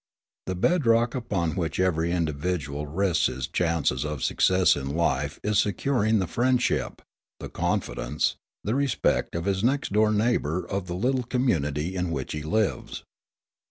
[0.47, 5.59] The bed rock upon which every individual rests his chances of success in life is
[5.59, 7.03] securing the friendship,
[7.39, 8.33] the confidence,
[8.63, 13.03] the respect, of his next door neighbour of the little community in which he lives.